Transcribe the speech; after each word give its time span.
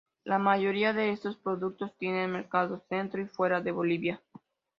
La 0.23 0.39
mayoría 0.39 0.93
de 0.93 1.11
estos 1.11 1.37
productos 1.37 1.95
tienen 1.99 2.31
mercados 2.31 2.81
dentro 2.89 3.21
y 3.21 3.27
fuera 3.27 3.61
de 3.61 3.71
Bolivia. 3.71 4.19